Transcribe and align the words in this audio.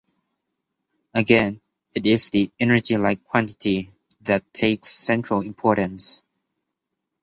Again, 1.13 1.61
it 1.93 2.07
is 2.07 2.31
the 2.31 2.51
energy-like 2.59 3.23
quantity 3.23 3.93
that 4.21 4.51
takes 4.51 4.87
central 4.87 5.41
importance. 5.41 6.23